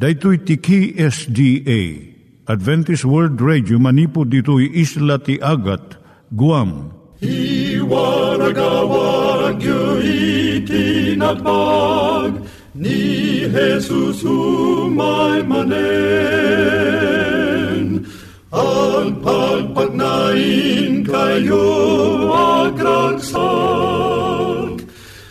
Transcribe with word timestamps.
Daitui 0.00 0.38
tiki 0.48 0.96
SDA 0.96 1.80
Adventist 2.48 3.04
World 3.04 3.36
Radio 3.36 3.76
manipud 3.76 4.32
ditui 4.32 4.72
isla 4.72 5.20
ti 5.20 5.36
Agat 5.44 6.00
Guam. 6.32 6.88
I 7.20 7.76
waragawag 7.84 9.60
itinatpag 10.64 12.40
ni 12.72 13.44
Jesus 13.44 14.24
umay 14.24 15.44
manen. 15.44 15.68
Ang 18.56 19.20
pagpagnain 19.20 21.04
kayo 21.04 21.68
agkansak 22.32 24.29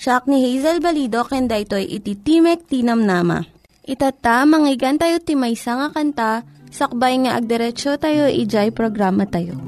Siya 0.00 0.24
ni 0.24 0.40
Hazel 0.40 0.80
Balido, 0.80 1.28
kenda 1.28 1.60
ito'y 1.60 1.84
iti 1.84 2.16
Timek 2.16 2.64
Tinam 2.64 3.04
Nama. 3.04 3.44
Itata, 3.84 4.48
manggigan 4.48 4.96
tayo 4.96 5.20
timaysa 5.20 5.76
nga 5.76 5.88
kanta, 5.92 6.40
sakbay 6.72 7.20
nga 7.20 7.36
agderetsyo 7.36 8.00
tayo, 8.00 8.32
ijay 8.32 8.72
programa 8.72 9.28
tayo. 9.28 9.60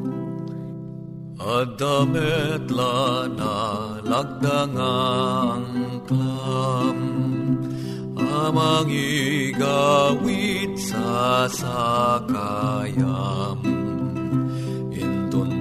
Adamet 1.37 2.65
na 3.37 3.57
lagdangang 4.09 6.01
klam, 6.09 6.97
amang 8.17 8.89
igawit 8.89 10.73
sa 10.81 11.45
sakayam 11.45 13.61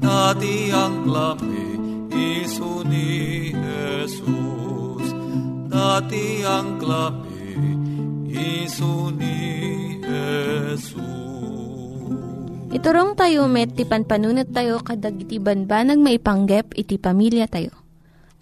Dati 0.00 0.72
ang 0.72 1.04
klabi 1.04 1.76
iso 2.12 2.80
ni 2.84 3.52
Jesus. 3.52 5.06
Dati 5.68 6.40
ang 6.44 6.80
klabi 6.80 7.56
iso 8.32 9.12
ni 9.12 10.00
Iturong 12.74 13.14
tayo 13.14 13.46
met, 13.46 13.70
ti 13.78 13.86
panpanunat 13.86 14.50
tayo 14.50 14.82
kadag 14.82 15.14
iti 15.14 15.38
banbanag 15.38 15.94
maipanggep 15.94 16.74
iti 16.74 16.98
pamilya 16.98 17.46
tayo. 17.46 17.70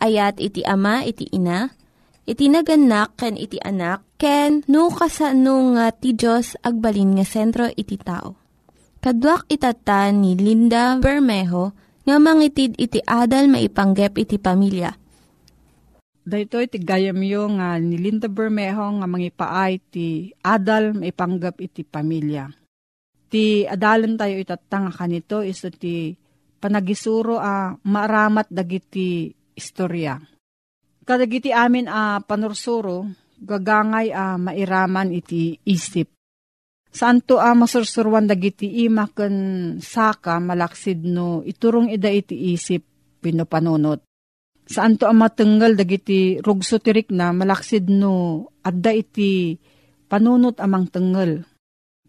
Ayat 0.00 0.40
iti 0.40 0.64
ama, 0.64 1.04
iti 1.04 1.28
ina, 1.36 1.68
iti 2.24 2.48
naganak, 2.48 3.12
ken 3.20 3.36
iti 3.36 3.60
anak, 3.60 4.00
ken 4.16 4.64
no 4.72 4.88
kasano 4.88 5.76
nga 5.76 5.92
ti 5.92 6.16
Diyos 6.16 6.56
agbalin 6.64 7.20
nga 7.20 7.28
sentro 7.28 7.68
iti 7.76 8.00
tao. 8.00 8.40
Kaduak 9.04 9.52
itata 9.52 10.08
ni 10.08 10.32
Linda 10.32 10.96
Bermejo 10.96 11.76
nga 12.08 12.16
mangitid 12.16 12.80
iti 12.80 13.04
adal 13.04 13.52
maipanggep 13.52 14.16
iti 14.16 14.40
pamilya. 14.40 14.96
Dahito 16.24 16.56
iti 16.56 16.80
gayam 16.80 17.20
yo 17.20 17.52
nga 17.60 17.76
ni 17.76 18.00
Linda 18.00 18.32
Bermejo 18.32 18.96
nga 18.96 19.04
mangipaay 19.04 19.76
ti 19.92 20.32
adal 20.40 20.96
maipanggep 20.96 21.60
iti 21.60 21.84
pamilya 21.84 22.61
ti 23.32 23.64
adalan 23.64 24.20
tayo 24.20 24.36
itatanga 24.36 24.92
kanito 24.92 25.40
iso 25.40 25.72
ti 25.72 26.12
panagisuro 26.60 27.40
a 27.40 27.72
maaramat 27.72 28.52
dagiti 28.52 29.32
istorya. 29.56 30.20
Kadagiti 31.02 31.50
amin 31.50 31.88
a 31.88 32.20
panursuro, 32.20 33.08
gagangay 33.40 34.12
a 34.12 34.36
mairaman 34.36 35.10
iti 35.16 35.56
isip. 35.64 36.12
Santo 36.92 37.40
a 37.40 37.56
masursurwan 37.56 38.28
dagiti 38.28 38.84
ima 38.84 39.08
ken 39.08 39.34
saka 39.80 40.36
malaksid 40.36 41.08
no 41.08 41.40
iturong 41.40 41.88
ida 41.88 42.12
iti 42.12 42.52
isip 42.52 42.84
pinopanunot. 43.24 44.04
Saan 44.68 45.00
to 45.00 45.08
ang 45.08 45.24
matenggal 45.24 45.74
dagiti 45.74 46.36
rugso 46.44 46.78
tirik 46.78 47.08
na 47.10 47.32
malaksid 47.32 47.88
no 47.88 48.46
adda 48.62 48.92
iti 48.92 49.56
panunot 50.06 50.60
amang 50.60 50.86
tenggal 50.86 51.48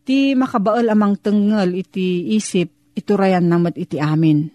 Ti 0.03 0.35
makabaal 0.35 0.91
amang 0.91 1.15
tengel 1.15 1.79
iti 1.79 2.35
isip, 2.35 2.91
iturayan 2.91 3.47
namat 3.47 3.79
iti 3.79 4.03
amin. 4.03 4.51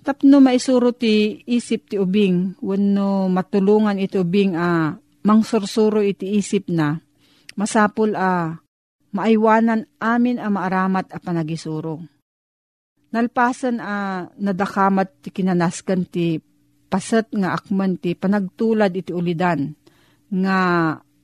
Tapno 0.00 0.40
maisuro 0.40 0.96
ti 0.96 1.44
isip 1.44 1.92
ti 1.92 2.00
ubing, 2.00 2.56
wano 2.64 3.28
matulungan 3.28 4.00
iti 4.00 4.16
ubing 4.16 4.56
a 4.56 4.64
ah, 4.64 4.86
mangsursuro 5.28 6.00
iti 6.00 6.40
isip 6.40 6.72
na, 6.72 6.96
masapul 7.60 8.16
a 8.16 8.24
ah, 8.24 8.46
maaywanan 9.12 9.84
amin 10.00 10.40
a 10.40 10.48
maaramat 10.48 11.12
a 11.12 11.20
panagisuro. 11.20 12.00
Nalpasan 13.12 13.76
a 13.76 13.84
ah, 13.84 14.18
nadakamat 14.40 15.20
ti 15.20 15.28
kinanaskan 15.28 16.08
ti 16.08 16.40
pasat 16.88 17.36
nga 17.36 17.52
akman 17.52 18.00
ti 18.00 18.16
panagtulad 18.16 18.96
iti 18.96 19.12
ulidan 19.12 19.76
nga 20.32 20.58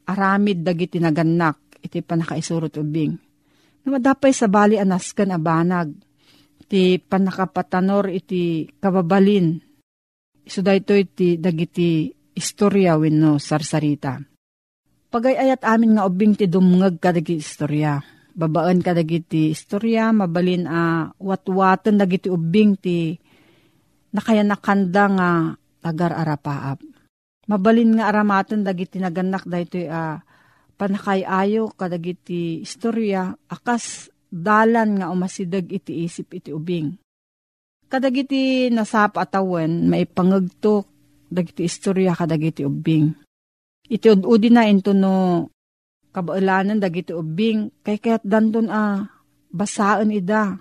aramid 0.05 0.61
dagiti 0.61 1.01
naganak 1.01 1.81
iti 1.81 2.05
panakaisuro 2.05 2.69
ti 2.69 2.85
ubing. 2.85 3.26
Namadapay 3.87 4.35
sa 4.35 4.51
bali 4.51 4.83
anaskan 4.83 5.31
a 5.31 5.39
banag 5.39 5.95
ti 6.67 6.99
panakapatanor 6.99 8.11
iti 8.11 8.67
kababalin. 8.83 9.63
Iso 10.43 10.59
da 10.59 10.75
ito 10.75 10.91
iti 10.91 11.39
dagiti 11.39 12.11
istorya 12.35 12.99
wenno 12.99 13.39
sarsarita. 13.39 14.19
Pagayayat 15.07 15.63
amin 15.63 15.95
nga 15.95 16.03
ubing 16.03 16.35
ti 16.35 16.51
dumngag 16.51 16.99
kadagi 16.99 17.39
istorya. 17.39 18.03
Babaan 18.37 18.83
kadagiti 18.83 19.55
istorya, 19.55 20.13
mabalin 20.13 20.67
a 20.69 21.09
watwatan 21.23 21.97
dagiti 21.97 22.29
ubing 22.29 22.77
ti 22.77 23.17
nakaya 24.13 24.43
nakanda 24.43 25.05
nga 25.09 25.31
tagar 25.81 26.13
arapaap. 26.13 26.83
Mabalin 27.47 27.97
nga 27.97 28.11
aramatan 28.11 28.67
dagiti 28.67 28.99
naganak 28.99 29.47
dahito 29.47 29.79
a 29.87 30.19
panakayayo 30.77 31.73
kadagiti 31.75 32.63
istorya 32.63 33.33
akas 33.49 34.13
dalan 34.29 35.01
nga 35.01 35.09
umasidag 35.09 35.67
iti 35.73 36.05
isip 36.05 36.37
iti 36.37 36.53
ubing. 36.53 36.95
Kadagiti 37.87 38.69
nasap 38.69 39.17
atawan, 39.17 39.87
maipangagtok, 39.87 40.85
dagiti 41.31 41.65
istorya 41.65 42.13
kadagiti 42.13 42.67
ubing. 42.67 43.15
Iti 43.87 44.07
ududi 44.11 44.51
na 44.51 44.67
into 44.67 44.91
no 44.91 45.47
kabaalanan 46.11 46.83
dagiti 46.83 47.15
ubing, 47.15 47.71
kay 47.87 48.03
kaya't 48.03 48.27
danton 48.27 48.69
a 48.69 48.75
ah, 48.75 48.97
basaan 49.55 50.11
ida. 50.11 50.59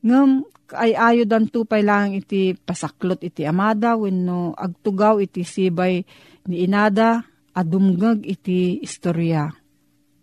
Ngam 0.00 0.46
ay 0.78 0.94
ayo 0.94 1.22
dan 1.26 1.50
tupay 1.50 1.82
lang 1.82 2.14
iti 2.14 2.54
pasaklot 2.54 3.26
iti 3.26 3.42
amada 3.42 3.98
wenno 3.98 4.54
agtugaw 4.54 5.18
iti 5.18 5.42
sibay 5.42 6.06
ni 6.46 6.62
inada 6.62 7.26
adumgag 7.54 8.22
iti 8.26 8.78
istorya. 8.80 9.50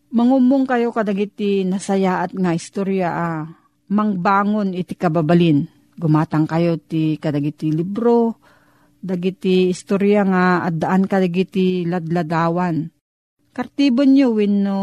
Mangumong 0.08 0.64
kayo 0.64 0.96
kadagiti 0.96 1.68
nasaya 1.68 2.24
at 2.24 2.32
nga 2.32 2.56
istorya 2.56 3.10
ah, 3.12 3.44
mangbangon 3.92 4.72
iti 4.72 4.96
kababalin. 4.96 5.68
Gumatang 5.98 6.46
kayo 6.46 6.78
ti 6.78 7.18
kadagiti 7.18 7.74
libro, 7.74 8.38
dagiti 9.02 9.74
istorya 9.74 10.22
nga 10.28 10.44
addaan 10.70 11.10
kadagiti 11.10 11.84
ladladawan. 11.90 12.88
Kartibon 13.52 14.14
nyo 14.14 14.28
wenno 14.38 14.82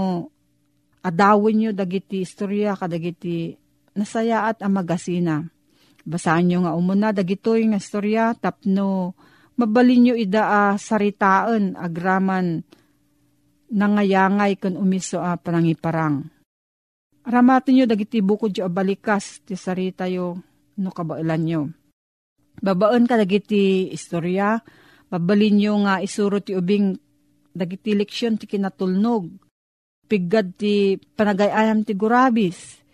adawin 1.06 1.56
nyo 1.60 1.70
dagiti 1.70 2.26
istorya 2.26 2.74
kadagiti 2.74 3.54
nasaya 3.94 4.50
at 4.50 4.64
amagasina. 4.66 5.46
Basaan 6.04 6.50
nyo 6.50 6.66
nga 6.66 6.76
umuna 6.76 7.14
dagitoy 7.14 7.64
nga 7.70 7.78
istorya 7.80 8.34
tapno 8.36 9.14
mabalin 9.58 10.00
nyo 10.10 10.14
ida 10.18 10.42
a 10.44 10.50
ah, 10.50 10.72
saritaan 10.74 11.78
agraman 11.78 12.62
nangayangay 13.74 14.58
kun 14.58 14.78
umiso 14.78 15.18
a 15.18 15.34
panangiparang. 15.34 16.30
Aramatin 17.24 17.72
nyo 17.80 17.84
dagiti 17.88 18.20
bukod 18.20 18.52
yo 18.52 18.68
balikas 18.68 19.40
ti 19.42 19.56
sarita 19.56 20.04
yo 20.06 20.36
no 20.78 20.90
kabailan 20.92 21.42
nyo. 21.42 21.62
Babaan 22.60 23.08
ka 23.08 23.18
dagiti 23.18 23.90
istorya, 23.90 24.60
babalin 25.10 25.56
nyo 25.58 25.72
nga 25.88 26.04
isuro 26.04 26.38
ti 26.38 26.54
ubing 26.54 26.94
dagiti 27.50 27.96
leksyon 27.96 28.38
ti 28.38 28.46
kinatulnog. 28.46 29.26
Piggad 30.04 30.60
ti 30.60 31.00
panagayayam 31.00 31.80
ti 31.80 31.96
gurabis, 31.96 32.84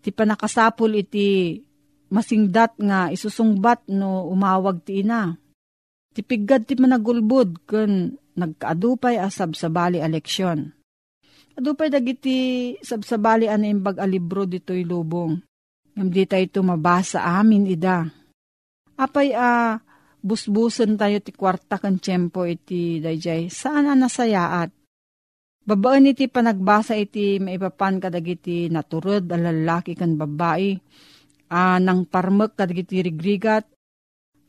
ti 0.00 0.08
panakasapul 0.10 0.96
iti 0.96 1.60
masingdat 2.08 2.80
nga 2.80 3.12
isusungbat 3.12 3.84
no 3.92 4.24
umawag 4.32 4.80
ti 4.80 5.04
ina. 5.04 5.36
Ti 6.14 6.22
piggad 6.22 6.70
ti 6.70 6.78
managulbud 6.78 7.66
kun 7.66 8.14
nagkaadupay 8.38 9.18
asab 9.18 9.58
sa 9.58 9.66
bali 9.66 9.98
a 9.98 10.06
leksyon. 10.06 10.70
Adupay 11.58 11.90
dagiti 11.90 12.74
sabsabali 12.82 13.50
an 13.50 13.66
imbag 13.66 13.98
a 13.98 14.06
libro 14.06 14.46
dito'y 14.46 14.86
lubong. 14.86 15.38
Ngam 15.94 16.08
di 16.10 16.26
tayo 16.26 16.42
ito 16.42 16.60
mabasa 16.62 17.22
amin 17.22 17.70
ida. 17.70 18.06
Apay 18.98 19.34
a 19.34 19.78
busbusan 20.18 20.98
tayo 20.98 21.18
ti 21.18 21.30
kwarta 21.34 21.78
kan 21.78 21.98
tiyempo 21.98 22.46
iti 22.46 22.98
dayjay 22.98 23.50
saan 23.50 23.86
ang 23.90 24.06
nasayaat. 24.06 24.70
Babaan 25.66 26.10
iti 26.10 26.30
panagbasa 26.30 26.98
iti 26.98 27.38
maipapan 27.42 28.02
kadagiti 28.02 28.70
naturod 28.70 29.26
a 29.30 29.38
lalaki 29.38 29.98
kan 29.98 30.14
babae. 30.14 30.78
A 31.50 31.78
nang 31.82 32.06
parmek 32.06 32.58
kadagiti 32.58 33.02
rigrigat. 33.02 33.73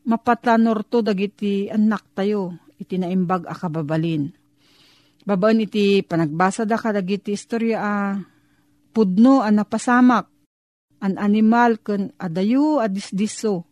Mapatlanor 0.06 0.86
to 0.86 1.02
dagiti 1.02 1.66
anak 1.66 2.14
tayo 2.14 2.54
iti 2.78 2.94
naimbag 2.94 3.42
a 3.50 3.54
kababalin. 3.58 4.30
Babaan 5.26 5.66
iti 5.66 6.06
panagbasa 6.06 6.62
da 6.62 6.78
kadagiti 6.78 7.34
istorya 7.34 7.78
a 7.82 7.94
pudno 8.94 9.42
a 9.42 9.50
napasamak 9.50 10.30
an 11.02 11.18
animal 11.18 11.82
ken 11.82 12.14
adayo 12.22 12.78
a 12.78 12.86
disdiso. 12.86 13.66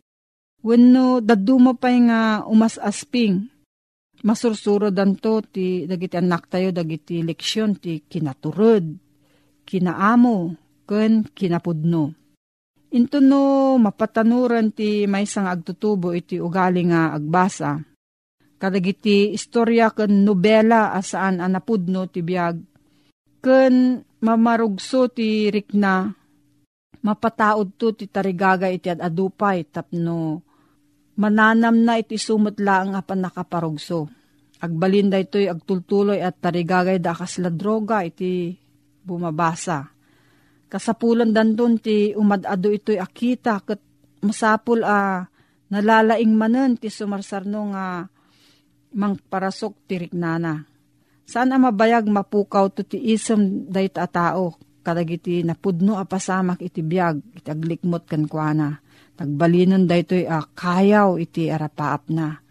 Wenno 0.65 1.23
daduma 1.23 1.79
pay 1.79 2.03
nga 2.11 2.43
umas 2.51 2.83
asping. 2.83 3.47
Masursuro 4.25 4.91
danto 4.91 5.39
ti 5.45 5.87
dagiti 5.87 6.19
anak 6.19 6.51
tayo 6.51 6.73
dagiti 6.73 7.21
leksyon 7.21 7.77
ti 7.77 8.01
kinaturod, 8.09 8.85
kinaamo, 9.69 10.37
ken 10.89 11.29
kinapudno. 11.31 12.24
Into 12.95 13.19
no 13.19 13.75
mapatanuran 13.75 14.71
ti 14.71 15.11
may 15.11 15.27
sang 15.27 15.51
agtutubo 15.51 16.15
iti 16.15 16.39
ugali 16.39 16.87
nga 16.87 17.11
agbasa 17.19 17.83
kadagiti 18.55 19.35
istorya 19.35 19.91
ken 19.91 20.23
nobela 20.23 20.95
asaan 20.95 21.43
anapudno 21.43 22.07
ti 22.07 22.23
biag 22.23 22.57
ken 23.43 23.99
mamarugso 24.23 25.11
ti 25.11 25.51
rikna 25.51 26.07
mapataod 27.03 27.69
to 27.77 27.93
ti 27.99 28.07
tarigaga 28.07 28.71
iti 28.71 28.89
adupay 28.89 29.67
tapno 29.69 30.41
mananam 31.15 31.77
na 31.83 31.99
iti 31.99 32.19
sumutla 32.19 32.83
ang 32.83 32.93
apan 32.99 33.23
nakaparugso. 33.23 34.11
Agbalinda 34.65 35.21
ito'y 35.21 35.47
agtultuloy 35.47 36.25
at 36.25 36.41
tarigagay 36.41 36.99
da 36.99 37.13
kasla 37.13 37.53
droga 37.53 38.01
iti 38.03 38.57
bumabasa. 39.05 39.94
Kasapulan 40.75 41.31
danton 41.31 41.79
ti 41.79 42.11
umadado 42.19 42.67
ito'y 42.67 42.99
akita 42.99 43.63
kat 43.63 43.79
masapul 44.27 44.83
a 44.83 45.23
nalalaing 45.71 46.35
manen 46.35 46.75
ti 46.75 46.91
sumarsarno 46.91 47.71
nga 47.71 48.03
mang 48.99 49.15
parasok 49.31 49.87
tirik 49.87 50.11
nana. 50.19 50.67
Saan 51.31 51.55
ang 51.55 51.71
mabayag 51.71 52.11
mapukaw 52.11 52.75
to 52.75 52.83
ti 52.83 52.99
isem 52.99 53.71
dayta 53.71 54.03
a 54.03 54.11
tao, 54.11 54.59
kadagiti 54.83 55.47
napudno 55.47 55.95
a 55.95 56.11
pasamak 56.11 56.59
iti 56.59 56.83
biyag, 56.83 57.23
iti 57.39 57.49
aglikmot 57.55 58.11
kan 58.11 58.27
kuana. 58.27 58.83
Nagbalinon 59.15 59.87
daytoy 59.87 60.27
a 60.27 60.43
kayaw 60.43 61.23
iti 61.23 61.55
arapaap 61.55 62.11
na. 62.11 62.43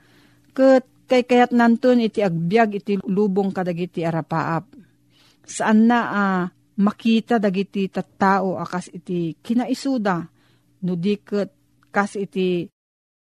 Kat 0.55 0.87
kay 1.11 1.27
kayat 1.27 1.51
nanton 1.51 1.99
iti 1.99 2.23
agbyag 2.23 2.79
iti 2.79 3.03
lubong 3.03 3.51
kadagiti 3.51 4.07
arapaap. 4.07 4.71
Saan 5.43 5.91
na 5.91 5.99
a 6.07 6.25
makita 6.79 7.37
dagiti 7.37 7.89
tattao 7.91 8.57
akas 8.57 8.89
iti 8.93 9.37
kinaisuda, 9.37 10.17
no 10.85 10.93
diket 10.97 11.49
kas 11.93 12.17
iti 12.17 12.65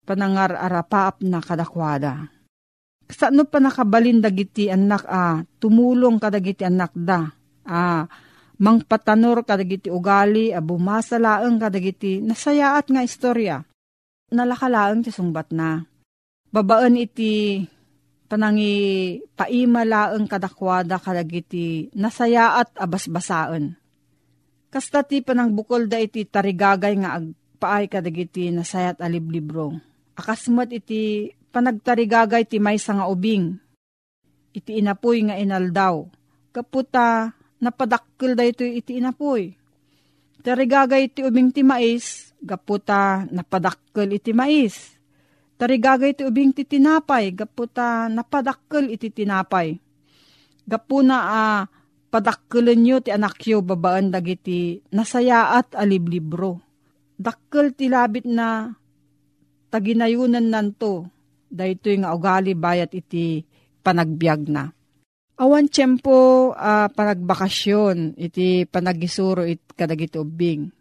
panangar 0.02 0.54
arapaap 0.58 1.22
na 1.26 1.38
kadakwada 1.42 2.36
Sano 3.06 3.46
pa 3.46 3.62
nakabalin 3.62 4.18
dagiti 4.18 4.66
anak 4.66 5.06
a, 5.06 5.14
ah, 5.14 5.36
tumulong 5.62 6.18
kadagiti 6.18 6.66
anak 6.66 6.90
da. 6.98 7.30
Ah, 7.62 8.02
mangpatanor 8.58 9.46
kadagiti 9.46 9.86
ugali, 9.94 10.50
a 10.50 10.58
ah, 10.58 10.62
bumasalaang 10.62 11.62
kadagiti 11.62 12.18
nasayaat 12.18 12.90
nga 12.90 13.06
istorya. 13.06 13.62
Nalakalaang 14.34 15.06
ti 15.06 15.14
sungbat 15.14 15.54
na. 15.54 15.86
Babaan 16.50 16.98
iti 16.98 17.62
panangi 18.26 19.16
paimalaang 19.38 20.26
kadakwada 20.26 20.98
kadagiti 20.98 21.88
nasayaat 21.94 22.74
abasbasaan. 22.74 23.78
Kasta 24.66 25.06
ti 25.06 25.22
panangbukol 25.22 25.86
da 25.86 26.02
iti 26.02 26.26
tarigagay 26.26 27.00
nga 27.00 27.16
agpaay 27.16 27.86
kadagiti 27.88 28.50
nasayat 28.50 28.98
aliblibro. 29.00 29.78
Akasmat 30.18 30.74
iti 30.74 31.30
panagtarigagay 31.54 32.44
ti 32.44 32.58
may 32.58 32.76
nga 32.76 33.06
ubing. 33.06 33.56
Iti 34.52 34.82
inapoy 34.82 35.30
nga 35.30 35.38
inaldaw. 35.38 36.08
Kaputa, 36.50 37.32
napadakkel 37.60 38.32
da 38.36 38.44
ito 38.44 38.64
iti 38.64 38.96
inapoy. 39.00 39.52
Tarigagay 40.40 41.12
ti 41.12 41.20
ubing 41.24 41.52
ti 41.52 41.60
mais, 41.60 42.32
gaputa 42.40 43.28
napadakkel 43.28 44.16
iti 44.16 44.32
mais. 44.32 44.95
Tarigagay 45.56 46.12
ti 46.12 46.22
ubing 46.28 46.52
ti 46.52 46.68
tinapay, 46.68 47.32
gaputa 47.32 48.12
napadakkel 48.12 48.92
iti 48.92 49.08
tinapay. 49.08 49.80
Gapuna 50.68 51.16
a 51.16 51.32
uh, 51.32 51.60
padakkelan 52.12 52.76
nyo 52.76 52.96
ti 53.00 53.08
anak 53.08 53.40
yo 53.48 53.64
babaan 53.64 54.12
dagiti 54.12 54.84
nasayaat 54.92 55.72
aliblibro. 55.72 56.60
Dakkel 57.16 57.72
ti 57.72 57.88
labit 57.88 58.28
na 58.28 58.68
taginayunan 59.72 60.44
nanto, 60.44 61.08
dahito 61.48 61.88
nga 61.88 62.12
ugali 62.12 62.52
bayat 62.52 62.92
iti 62.92 63.40
panagbiag 63.80 64.52
na. 64.52 64.68
Awan 65.40 65.72
tiyempo 65.72 66.52
uh, 66.52 66.88
panagbakasyon, 66.92 68.20
iti 68.20 68.68
panagisuro 68.68 69.40
it 69.48 69.64
kadagiti 69.72 70.20
ubing 70.20 70.75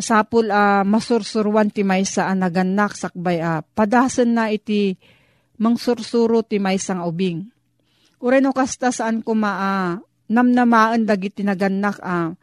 Masapul 0.00 0.48
a 0.48 0.80
uh, 0.80 0.88
masursurwan 0.88 1.68
ti 1.68 1.84
maysa 1.84 2.24
a 2.24 2.32
naganak 2.32 2.96
sakbay 2.96 3.36
a 3.44 3.60
uh, 3.60 3.64
padasan 3.76 4.32
na 4.32 4.48
iti 4.48 4.96
mangsursuro 5.60 6.40
ti 6.40 6.56
maysa 6.56 6.96
nga 6.96 7.04
ubing. 7.04 7.44
Ureno 8.24 8.56
kasta 8.56 8.88
saan 8.96 9.20
ko 9.20 9.36
maa 9.36 9.60
uh, 9.60 10.00
namnamaan 10.32 11.04
dagiti 11.04 11.44
naganak 11.44 12.00
a 12.00 12.32
uh, 12.32 12.38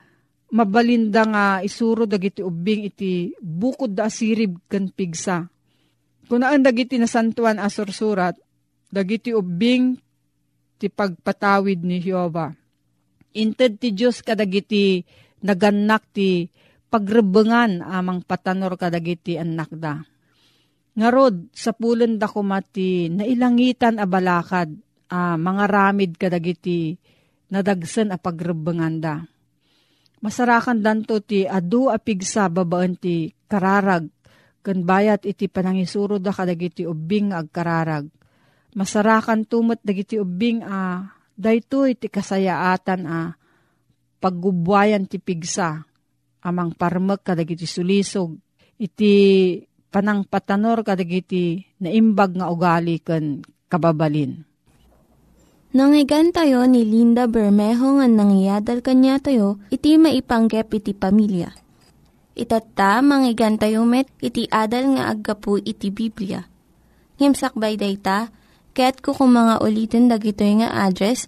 mabalinda 0.53 1.25
nga 1.25 1.45
isuro 1.65 2.05
dagiti 2.05 2.45
ubing 2.45 2.93
iti 2.93 3.33
bukod 3.41 3.97
da 3.97 4.05
asirib 4.05 4.61
kan 4.69 4.93
pigsa. 4.93 5.49
Kunaan 6.29 6.61
dagiti 6.61 7.01
nasantuan 7.01 7.57
a 7.57 7.73
sursurat, 7.73 8.37
dagiti 8.93 9.33
ubing 9.33 9.97
ti 10.77 10.93
pagpatawid 10.93 11.81
ni 11.81 12.05
Jehova. 12.05 12.53
Inted 13.33 13.81
ti 13.81 13.97
Diyos 13.97 14.21
kadagiti 14.21 15.01
naganak 15.41 16.05
ti 16.13 16.53
pagrebengan 16.87 17.83
amang 17.83 18.23
patanor 18.23 18.79
kadagiti 18.79 19.35
anak 19.35 19.71
da. 19.75 19.99
Ngarod, 20.97 21.53
sa 21.53 21.77
pulen 21.77 22.17
da 22.17 22.25
kumati, 22.25 23.11
nailangitan 23.13 24.01
a 24.01 24.09
balakad, 24.09 24.73
a 25.13 25.37
mga 25.37 25.65
ramid 25.69 26.11
kadagiti, 26.17 26.97
nadagsan 27.53 28.09
a 28.09 28.17
pagrebengan 28.17 28.95
da. 28.97 29.15
Masarakan 30.17 30.81
danto 30.81 31.21
ti 31.21 31.45
adu 31.45 31.93
a 31.93 32.01
pigsa 32.01 32.49
babaan 32.49 32.97
ti 32.97 33.29
kararag, 33.45 34.09
kan 34.65 34.77
bayat 34.81 35.21
iti 35.29 35.45
panangisuro 35.45 36.17
da 36.17 36.33
kadagiti 36.33 36.81
ubing 36.89 37.29
ag 37.29 37.53
kararag. 37.53 38.09
Masarakan 38.73 39.45
tumot 39.45 39.77
dagiti 39.85 40.17
ubing 40.17 40.65
a 40.65 41.05
dayto 41.37 41.85
iti 41.85 42.09
kasayaatan 42.09 43.01
a 43.05 43.37
paggubwayan 44.17 45.05
ti 45.05 45.21
pigsa 45.21 45.85
amang 46.47 46.71
parmek 46.71 47.27
kadagiti 47.27 47.67
sulisog 47.67 48.39
iti 48.79 49.13
panang 49.91 50.23
patanor 50.23 50.87
kadagiti 50.87 51.59
naimbag 51.83 52.39
nga 52.39 52.47
ugali 52.47 53.03
ken 53.03 53.43
kababalin. 53.67 54.47
Nangyigan 55.75 56.31
tayo 56.31 56.63
ni 56.63 56.87
Linda 56.87 57.27
Bermejo 57.27 57.99
nga 57.99 58.07
nangyadal 58.07 58.79
kanya 58.79 59.19
tayo, 59.19 59.59
iti 59.67 59.99
maipanggep 59.99 60.71
iti 60.73 60.95
pamilya. 60.95 61.51
Itatta, 62.37 63.03
manggigan 63.03 63.59
tayo 63.59 63.83
met, 63.83 64.07
iti 64.23 64.47
adal 64.47 64.95
nga 64.95 65.11
aggapu 65.11 65.59
iti 65.59 65.91
Biblia. 65.91 66.47
Ngimsakbay 67.19 67.75
day 67.75 67.99
ta, 67.99 68.31
kaya't 68.77 69.03
kukumanga 69.03 69.59
ulitin 69.59 70.07
dagito 70.07 70.45
nga 70.45 70.87
address 70.87 71.27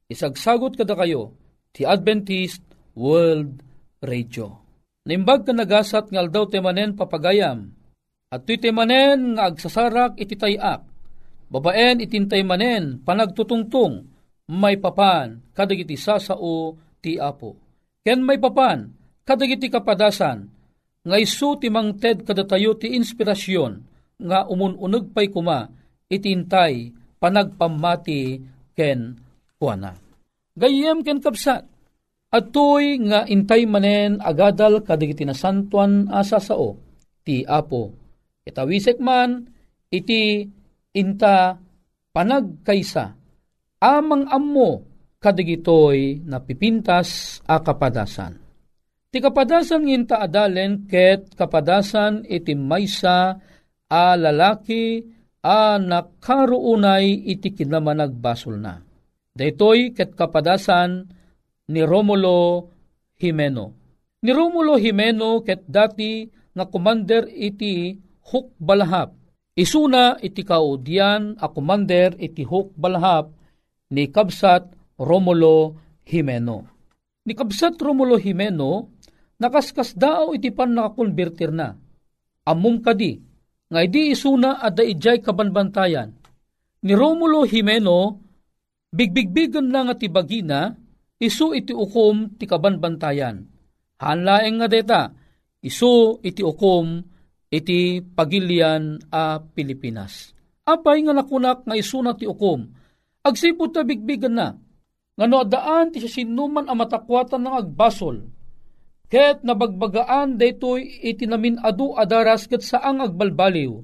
isagsagot 0.10 0.74
kada 0.76 0.98
kayo, 0.98 1.32
ti 1.72 1.86
Adventist 1.88 2.62
World 2.98 3.62
Radio. 4.04 4.60
Nimbag 5.04 5.44
ka 5.48 5.52
nagasat 5.52 6.12
ngal 6.12 6.32
daw 6.32 6.48
temanen 6.48 6.96
papagayam, 6.96 7.72
at 8.34 8.42
tuy 8.48 8.58
temanen 8.58 9.38
nga 9.38 9.52
agsasarak 9.52 10.18
iti 10.18 10.34
tayak, 10.34 10.82
babaen 11.54 12.02
itintay 12.02 12.42
manen 12.42 12.98
panagtutungtung, 13.06 14.10
may 14.50 14.82
papan 14.82 15.38
kadagiti 15.54 15.94
sasao 15.96 16.76
ti 16.98 17.22
apo. 17.22 17.54
Ken 18.02 18.26
may 18.26 18.42
papan 18.42 18.90
kadagiti 19.22 19.70
kapadasan, 19.70 20.50
nga 21.04 21.18
isu 21.20 21.60
ti 21.60 21.68
mangted 21.68 22.24
kadatayo 22.24 22.80
ti 22.80 22.96
inspirasyon 22.96 23.72
nga 24.24 24.48
umununag 24.48 25.12
pay 25.12 25.28
kuma 25.28 25.68
itintay 26.08 26.96
panagpamati 27.20 28.40
ken 28.72 29.20
kuana. 29.60 29.96
Gayem 30.56 31.04
ken 31.04 31.20
kapsat, 31.20 31.66
atoy 32.32 33.04
nga 33.10 33.28
intay 33.28 33.68
manen 33.68 34.24
agadal 34.24 34.80
kadigiti 34.84 35.28
na 35.28 35.36
santuan 35.36 36.08
asa 36.08 36.40
sao 36.40 36.80
ti 37.24 37.44
apo. 37.44 37.92
Itawisek 38.44 39.00
man 39.00 39.48
iti 39.88 40.44
inta 40.94 41.56
panagkaysa 42.12 43.16
amang 43.80 44.28
ammo 44.28 44.84
kadigitoy 45.24 46.20
na 46.28 46.44
pipintas 46.44 47.40
a 47.48 47.64
kapadasan 47.64 48.43
Ti 49.14 49.22
kapadasan 49.22 49.86
nginta 49.86 50.18
adalen 50.26 50.90
ket 50.90 51.38
kapadasan 51.38 52.26
iti 52.26 52.58
maysa 52.58 53.38
a 53.86 54.18
lalaki 54.18 55.06
a 55.46 55.78
nakaruunay 55.78 57.22
iti 57.22 57.54
kinamanagbasol 57.54 58.58
na. 58.58 58.82
Daytoy 59.38 59.94
ket 59.94 60.18
kapadasan 60.18 61.14
ni 61.70 61.86
Romulo 61.86 62.74
Jimeno. 63.22 63.78
Ni 64.26 64.34
Romulo 64.34 64.82
Jimeno 64.82 65.46
ket 65.46 65.62
dati 65.70 66.26
nga 66.58 66.66
commander 66.66 67.30
iti 67.30 67.94
Huk 68.34 68.58
Balahap. 68.58 69.14
Isuna 69.54 70.18
iti 70.26 70.42
kaudyan 70.42 71.38
a 71.38 71.54
commander 71.54 72.18
iti 72.18 72.42
Huk 72.42 72.74
Balahap 72.74 73.30
ni 73.94 74.10
Kabsat 74.10 74.74
Romulo 74.98 75.78
Jimeno. 76.02 76.66
Ni 77.30 77.38
Kabsat 77.38 77.78
Romulo 77.78 78.18
Jimeno 78.18 78.90
nakaskas 79.42 79.96
dao 79.98 80.34
iti 80.34 80.54
pan 80.54 80.74
nakakonvertir 80.74 81.54
na. 81.54 81.78
Amum 82.44 82.84
kadi, 82.84 83.18
nga 83.72 83.80
di 83.88 84.12
isuna 84.12 84.60
at 84.60 84.78
da 84.78 84.84
ijay 84.84 85.24
kabanbantayan. 85.24 86.12
Ni 86.84 86.94
Romulo 86.94 87.48
Jimeno, 87.48 88.20
bigbigbigan 88.92 89.72
lang 89.72 89.88
at 89.88 90.04
ibagina, 90.04 90.76
isu 91.18 91.56
iti 91.56 91.72
ukom 91.72 92.36
ti 92.36 92.44
kabanbantayan. 92.44 93.48
Hanlaeng 94.04 94.60
nga 94.60 94.68
deta, 94.68 95.02
isu 95.64 96.20
iti 96.20 96.44
ukom 96.44 97.00
iti 97.48 98.04
pagilian 98.04 99.00
a 99.14 99.40
Pilipinas. 99.40 100.36
Apay 100.68 101.06
nga 101.08 101.16
nakunak 101.16 101.64
nga 101.64 101.76
isuna 101.78 102.12
ti 102.18 102.28
ukom, 102.28 102.68
agsipot 103.24 103.72
ta 103.72 103.88
bigbigan 103.88 104.36
na, 104.36 104.52
nga 105.14 105.26
no 105.30 105.46
daan 105.48 105.94
ti 105.94 106.04
sinuman 106.04 106.68
a 106.68 106.74
matakwatan 106.76 107.48
ng 107.48 107.56
agbasol, 107.64 108.26
Ket 109.14 109.46
nabagbagaan 109.46 110.42
daytoy 110.42 111.06
itinamin 111.06 111.62
adu 111.62 111.94
adaras 111.94 112.50
ket 112.50 112.66
saang 112.66 112.98
agbalbaliw. 112.98 113.78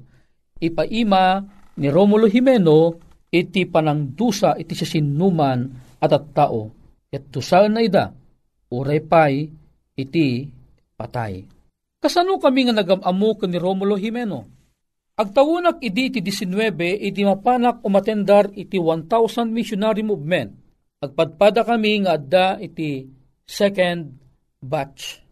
Ipaima 0.58 1.46
ni 1.78 1.86
Romulo 1.86 2.26
Jimeno 2.26 2.98
iti 3.30 3.62
panangdusa 3.62 4.58
iti 4.58 4.74
sinuman 4.74 5.70
at 6.02 6.10
at 6.10 6.34
tao. 6.34 6.74
Ket 7.06 7.30
tusal 7.30 7.70
na 7.70 7.78
ida, 7.78 8.10
uray 8.74 8.98
pay, 9.06 9.46
iti 9.94 10.50
patay. 10.98 11.46
Kasano 12.02 12.42
kami 12.42 12.66
nga 12.66 12.82
nagamamu 12.82 13.30
ni 13.46 13.58
Romulo 13.62 13.94
Jimeno? 14.02 14.50
Agtawunak 15.14 15.78
idi 15.78 16.10
iti 16.10 16.26
19, 16.26 17.06
iti 17.06 17.22
mapanak 17.22 17.86
umatendar 17.86 18.50
iti 18.58 18.82
1,000 18.82 19.46
missionary 19.46 20.02
movement. 20.02 20.58
Agpadpada 20.98 21.62
kami 21.62 22.02
nga 22.02 22.18
adda 22.18 22.58
iti 22.58 23.06
second 23.46 24.20
batch. 24.60 25.24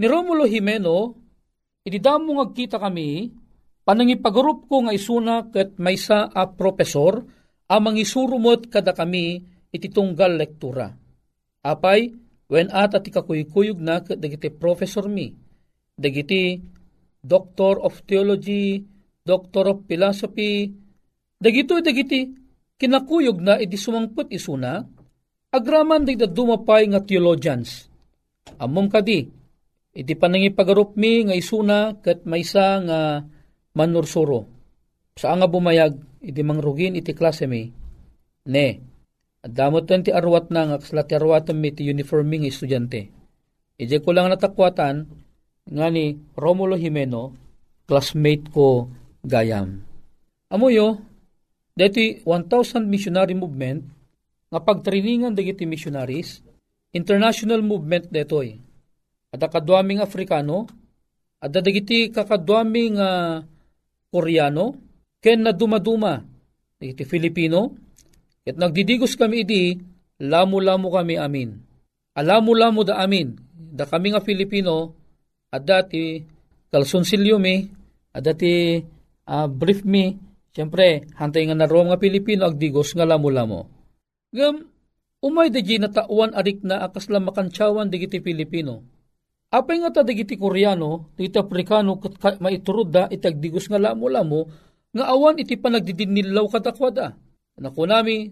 Ni 0.00 0.08
Romulo 0.08 0.48
Jimeno, 0.48 1.12
iti 1.84 2.00
damo 2.00 2.40
agkita 2.40 2.80
kami, 2.80 3.28
panangipagarup 3.84 4.64
ko 4.64 4.88
nga 4.88 4.96
isuna 4.96 5.52
ket 5.52 5.76
maysa 5.76 6.32
a 6.32 6.48
profesor, 6.48 7.20
amang 7.68 8.00
isurumot 8.00 8.72
kada 8.72 8.96
kami 8.96 9.44
iti 9.68 9.92
tunggal 9.92 10.40
lektura. 10.40 10.88
Apay, 11.60 12.16
when 12.48 12.72
at 12.72 12.96
ati 12.96 13.12
kakuykuyog 13.12 13.78
na 13.78 14.00
dagiti 14.00 14.48
professor 14.48 15.06
mi, 15.06 15.36
dagiti 15.94 16.58
Doctor 17.20 17.84
of 17.84 18.00
Theology, 18.08 18.80
Doctor 19.20 19.76
of 19.76 19.84
Philosophy, 19.84 20.72
dagito 21.36 21.76
dagiti 21.84 22.32
kinakuyog 22.80 23.38
na 23.44 23.60
iti 23.60 23.76
sumangput 23.76 24.32
isuna, 24.32 24.80
agraman 25.52 26.08
di 26.08 26.16
dumapay 26.16 26.88
nga 26.88 27.04
theologians. 27.04 27.89
Amom 28.60 28.88
kadi, 28.92 29.28
iti 29.96 30.12
panangipagarup 30.14 30.94
mi 30.96 31.24
nga 31.26 31.36
isuna 31.36 31.96
kat 32.00 32.24
maysa 32.28 32.80
nga 32.84 33.00
manursuro. 33.76 34.48
Sa 35.16 35.36
nga 35.36 35.48
bumayag, 35.48 35.96
iti 36.24 36.40
mangrugin 36.44 36.96
iti 36.96 37.12
klase 37.16 37.44
mi, 37.48 37.68
ne, 38.48 38.68
at 39.40 39.52
damot 39.56 39.88
ti 39.88 40.12
arwat 40.12 40.52
na 40.52 40.68
nga 40.68 40.76
kasla 40.80 41.08
ti 41.08 41.16
arwatan 41.16 41.56
mi 41.56 41.72
ti 41.72 41.88
uniforming 41.88 42.44
estudyante. 42.44 43.08
Ije 43.80 44.04
ko 44.04 44.12
lang 44.12 44.28
natakwatan, 44.28 45.08
nga 45.64 45.86
ni 45.88 46.12
Romulo 46.36 46.76
Jimeno, 46.76 47.32
classmate 47.88 48.52
ko 48.52 48.92
gayam. 49.24 49.80
Amuyo, 50.52 51.00
deti 51.72 52.20
1,000 52.28 52.84
missionary 52.84 53.32
movement, 53.32 53.80
nga 54.52 54.60
pagtriningan 54.60 55.32
dagiti 55.32 55.64
missionaries, 55.64 56.44
international 56.90 57.62
movement 57.62 58.10
detoy. 58.10 58.58
At 59.30 59.42
akadwaming 59.46 60.02
Afrikano, 60.02 60.66
at 61.38 61.54
dagiti 61.54 62.10
kakadwaming 62.10 62.98
uh, 62.98 63.46
Koreano, 64.10 64.74
ken 65.22 65.46
na 65.46 65.54
dumaduma, 65.54 66.18
dagiti 66.82 67.06
Filipino, 67.06 67.70
at 68.42 68.58
nagdidigos 68.58 69.14
kami 69.14 69.46
idi, 69.46 69.78
lamo-lamo 70.18 70.90
kami 70.90 71.14
amin. 71.14 71.54
Alamo-lamo 72.18 72.82
da 72.82 72.98
amin, 72.98 73.38
da 73.54 73.86
kami 73.86 74.10
nga 74.10 74.22
Filipino, 74.24 74.90
at 75.54 75.62
dati 75.62 76.26
kalsonsilyo 76.74 77.38
mi, 77.38 77.70
at 78.10 78.22
dati 78.26 78.82
uh, 79.30 79.46
brief 79.46 79.86
mi, 79.86 80.18
siyempre, 80.50 81.06
hantay 81.14 81.46
nga 81.46 81.54
naro 81.54 81.86
nga 81.86 82.02
Pilipino, 82.02 82.50
agdigos 82.50 82.98
nga 82.98 83.06
lamo-lamo. 83.06 83.70
Ngam, 84.34 84.66
umay 85.20 85.52
da 85.52 85.60
na 85.60 85.88
tauan 85.92 86.32
arik 86.32 86.64
na 86.64 86.84
akas 86.84 87.08
makantsawan 87.08 87.92
digiti 87.92 88.20
Pilipino. 88.24 88.84
Apay 89.50 89.82
nga 89.82 89.90
ta 89.90 90.02
digiti 90.06 90.38
Koreano, 90.38 91.10
digiti 91.18 91.36
Afrikano, 91.36 91.98
kat 91.98 92.38
maiturod 92.38 92.88
da, 92.88 93.10
itagdigos 93.10 93.66
nga 93.66 93.82
lamo-lamo, 93.82 94.46
nga 94.94 95.04
awan 95.10 95.42
iti 95.42 95.58
panagdidinilaw 95.58 96.46
kadakwada. 96.46 97.18
Naku 97.58 97.82
nami, 97.82 98.30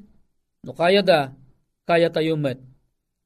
no 0.62 0.72
kaya 0.72 1.02
da, 1.02 1.34
kaya 1.84 2.08
tayo 2.14 2.38
met. 2.38 2.62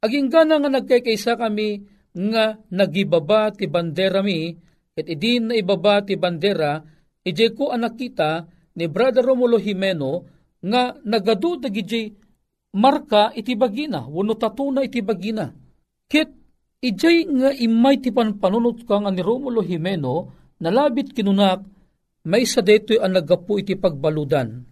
Aging 0.02 0.33
gana 0.33 0.57
nga 0.59 0.73
nagkaykaysa 0.73 1.37
kami 1.37 1.85
nga 2.16 2.57
nagibaba 2.73 3.52
ti 3.52 3.69
bandera 3.69 4.25
mi, 4.25 4.57
at 4.97 5.07
idin 5.09 5.52
na 5.52 5.54
ibaba 5.57 6.00
ti 6.00 6.16
bandera, 6.16 6.81
ije 7.25 7.53
ko 7.53 7.77
anak 7.77 8.01
kita 8.01 8.48
ni 8.77 8.88
Brother 8.88 9.25
Romulo 9.25 9.61
Jimeno 9.61 10.25
nga 10.64 10.96
nagadu 11.05 11.61
dagiti 11.61 12.21
marka 12.72 13.32
iti 13.37 13.54
bagina, 13.56 14.06
wano 14.08 14.35
tatuna 14.37 14.82
iti 14.85 15.02
bagina. 15.04 15.52
Kit 16.08 16.28
ijay 16.80 17.24
nga 17.28 17.52
imay 17.52 18.00
ti 18.00 18.11
panpanunot 18.11 18.85
ka 18.88 18.98
nga 19.00 19.11
ni 19.12 19.22
Romulo 19.22 19.62
Jimeno, 19.62 20.32
nalabit 20.61 21.12
kinunak, 21.12 21.61
may 22.22 22.42
isa 22.46 22.62
deto'y 22.62 23.02
ang 23.02 23.18
nagapu 23.18 23.58
iti 23.58 23.74
pagbaludan. 23.74 24.62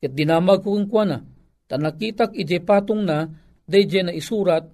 Kat 0.00 0.16
dinamag 0.16 0.64
ko 0.64 0.80
kwa 0.88 1.04
na, 1.04 1.20
tanakitak 1.68 2.32
ije 2.32 2.64
patong 2.64 3.04
na, 3.04 3.28
dayje 3.68 4.00
na 4.00 4.12
isurat 4.14 4.64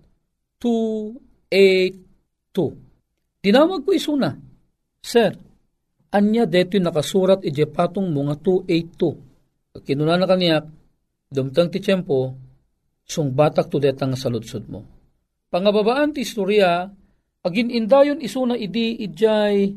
282. 0.63 3.43
Dinamag 3.43 3.83
ko 3.83 3.91
isuna, 3.91 4.39
Sir, 5.03 5.35
anya 6.15 6.47
deto'y 6.47 6.79
nakasurat 6.83 7.43
ije 7.43 7.67
patong 7.67 8.13
mo 8.13 8.23
nga 8.31 8.37
282. 8.39 9.83
Kinuna 9.85 10.17
na 10.17 10.25
kaniyak, 10.25 10.65
dumtang 11.29 11.69
ti 11.69 11.85
tiyempo, 11.85 12.33
sung 13.07 13.33
batak 13.33 13.71
to 13.71 13.79
detang 13.79 14.19
saludsod 14.19 14.67
mo. 14.67 14.83
Pangababaan 15.47 16.11
ti 16.11 16.27
istorya, 16.27 16.91
agin 17.47 17.71
indayon 17.71 18.19
isuna 18.19 18.59
idi 18.59 18.99
ijay 19.07 19.71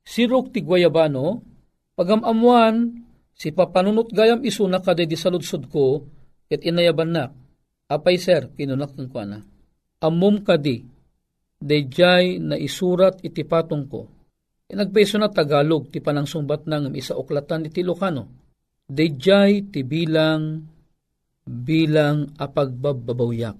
sirok 0.00 0.56
ti 0.56 0.64
Guayabano, 0.64 1.44
pagamamuan 1.92 3.04
si 3.36 3.52
papanunot 3.52 4.08
gayam 4.08 4.40
isuna 4.40 4.80
kada 4.80 5.04
di 5.04 5.14
saludsod 5.14 5.68
ko, 5.68 6.08
ket 6.48 6.64
inayaban 6.64 7.12
na. 7.12 7.28
Apay 7.86 8.18
sir, 8.18 8.50
kinunak 8.56 8.96
ng 8.98 9.12
kwa 9.12 9.24
na. 9.28 9.38
Amum 10.02 10.42
kadi, 10.42 10.82
dayjay 11.60 12.40
na 12.42 12.56
isurat 12.58 13.20
iti 13.22 13.46
patong 13.46 13.86
ko. 13.86 14.02
Inagpeso 14.66 15.14
na 15.22 15.30
Tagalog, 15.30 15.94
ti 15.94 16.02
panang 16.02 16.26
sumbat 16.26 16.66
nang 16.66 16.90
isa 16.98 17.14
oklatan 17.14 17.70
iti 17.70 17.86
Ilocano. 17.86 18.26
Dayjay 18.90 19.70
ti 19.70 19.86
bilang 19.86 20.66
bilang 21.46 22.34
apagbababawyak. 22.36 23.56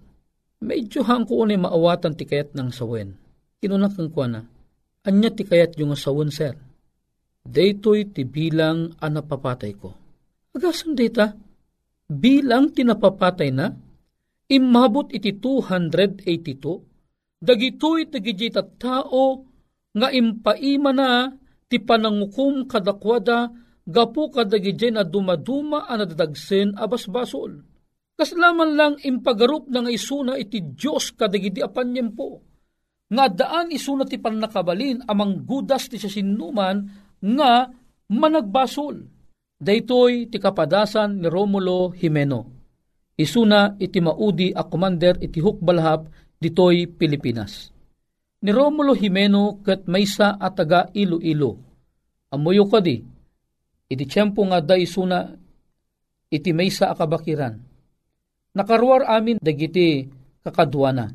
Medyo 0.66 1.06
hangko 1.06 1.46
ni 1.46 1.54
maawatan 1.54 2.18
ti 2.18 2.26
kayat 2.26 2.58
ng 2.58 2.74
sawen. 2.74 3.14
Kinunak 3.62 3.94
ng 3.94 4.10
kwa 4.10 4.26
na, 4.26 4.42
anya 5.06 5.30
ti 5.30 5.46
kayat 5.46 5.78
yung 5.78 5.94
sawen, 5.94 6.34
sir. 6.34 6.58
Daytoy 7.46 8.10
ti 8.10 8.26
bilang 8.26 8.90
anapapatay 8.98 9.72
ko. 9.78 9.94
Agasam 10.50 10.98
data, 10.98 11.30
bilang 12.10 12.74
tinapapatay 12.74 13.54
na, 13.54 13.70
imabot 14.50 15.06
iti 15.14 15.38
282, 15.38 17.38
dagitoy 17.38 18.10
dagiti 18.10 18.50
tao 18.80 19.46
nga 19.94 20.08
impaima 20.10 20.90
na 20.90 21.30
ti 21.70 21.78
panangukum 21.78 22.66
kadakwada 22.66 23.54
gapu 23.86 24.34
kadagiti 24.34 24.90
na 24.90 25.06
dumaduma 25.06 25.86
anadadagsen 25.86 26.74
abasbasol. 26.74 27.75
Kaslaman 28.16 28.80
lang 28.80 28.94
impagarup 29.04 29.68
na 29.68 29.84
nga 29.84 29.92
isuna 29.92 30.40
iti 30.40 30.72
Diyos 30.72 31.12
kadagidi 31.12 31.60
apanyem 31.60 32.16
po. 32.16 32.40
Nga 33.12 33.24
daan 33.36 33.68
isuna 33.68 34.08
ti 34.08 34.16
panakabalin 34.16 35.04
amang 35.04 35.44
gudas 35.44 35.92
ti 35.92 36.00
sinuman 36.00 36.80
nga 37.20 37.68
managbasol. 38.08 38.96
Daytoy 39.60 40.32
ti 40.32 40.40
kapadasan 40.40 41.20
ni 41.20 41.28
Romulo 41.28 41.92
Jimeno. 41.92 42.40
Isuna 43.20 43.76
iti 43.76 44.00
maudi 44.00 44.48
a 44.48 44.64
commander 44.64 45.20
iti 45.20 45.36
hukbalhap 45.44 46.08
ditoy 46.40 46.88
Pilipinas. 46.88 47.68
Ni 48.40 48.48
Romulo 48.48 48.96
Jimeno 48.96 49.60
ket 49.60 49.84
maysa 49.92 50.40
at 50.40 50.56
taga 50.56 50.88
Iloilo. 50.96 51.60
Amuyo 52.32 52.64
kadi, 52.64 52.96
iti 53.92 54.04
tiyempo 54.08 54.40
nga 54.48 54.64
da 54.64 54.76
isuna 54.76 55.36
iti 56.32 56.50
maysa 56.56 56.96
akabakiran 56.96 57.75
Nakaruar 58.56 59.04
amin 59.04 59.36
dagiti 59.36 60.08
kakadwana. 60.40 61.12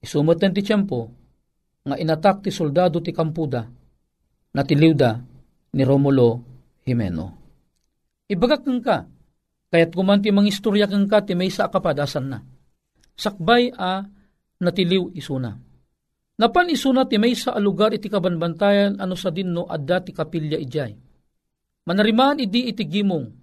Isumot 0.00 0.40
ti 0.40 0.48
tiyempo, 0.64 1.12
nga 1.84 1.96
inatak 2.00 2.40
ti 2.40 2.48
soldado 2.48 3.04
ti 3.04 3.12
Kampuda, 3.12 3.68
na 4.56 4.62
tiliwda 4.64 5.20
ni 5.76 5.82
Romulo 5.84 6.40
Jimeno. 6.80 7.36
Ibagak 8.32 8.64
ka, 8.80 9.04
kaya't 9.68 9.92
kumanti 9.92 10.32
mang 10.32 10.48
istorya 10.48 10.88
kang 10.88 11.04
ka, 11.04 11.20
ti 11.20 11.36
may 11.36 11.52
sa 11.52 11.68
kapadasan 11.68 12.32
na. 12.32 12.40
Sakbay 13.12 13.76
a 13.76 14.00
natiliw 14.64 15.12
isuna. 15.12 15.52
Napan 16.40 16.72
isuna 16.72 17.04
ti 17.04 17.20
may 17.20 17.36
sa 17.36 17.60
lugar 17.60 17.92
iti 17.92 18.08
kabanbantayan 18.08 18.96
ano 18.96 19.12
sa 19.12 19.28
dinno 19.28 19.68
adda 19.68 20.00
ti 20.00 20.16
kapilya 20.16 20.56
ijay. 20.56 20.96
Manarimaan 21.84 22.40
idi 22.40 22.72
iti 22.72 22.88
gimong, 22.88 23.39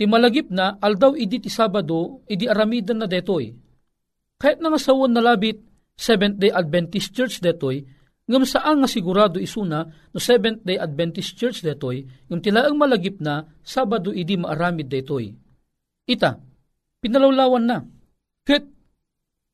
Ti 0.00 0.08
malagip 0.08 0.48
na, 0.48 0.80
aldaw 0.80 1.12
idi 1.12 1.44
ti 1.44 1.52
Sabado, 1.52 2.24
idi 2.24 2.48
aramidan 2.48 3.04
na 3.04 3.04
detoy. 3.04 3.52
Kahit 4.40 4.64
na 4.64 4.72
nga 4.72 4.80
sawon 4.80 5.12
na 5.12 5.20
labit, 5.20 5.60
Seventh-day 5.92 6.48
Adventist 6.48 7.12
Church 7.12 7.44
detoy, 7.44 7.84
ngam 8.24 8.48
saan 8.48 8.80
nga 8.80 8.88
sigurado 8.88 9.36
isuna 9.36 9.84
no 9.84 10.16
Seventh-day 10.16 10.80
Adventist 10.80 11.36
Church 11.36 11.60
detoy, 11.60 12.08
yung 12.32 12.40
tilaang 12.40 12.80
malagip 12.80 13.20
na, 13.20 13.44
Sabado 13.60 14.08
idi 14.16 14.40
maaramid 14.40 14.88
detoy. 14.88 15.36
Ita, 16.08 16.40
pinalawlawan 17.04 17.64
na. 17.68 17.84
Ket, 18.48 18.64